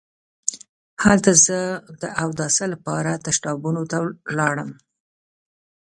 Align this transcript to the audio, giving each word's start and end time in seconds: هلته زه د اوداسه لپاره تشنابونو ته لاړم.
هلته 1.03 1.31
زه 1.45 1.59
د 2.01 2.03
اوداسه 2.23 2.65
لپاره 2.73 3.11
تشنابونو 3.25 3.81
ته 3.91 3.97
لاړم. 4.37 4.69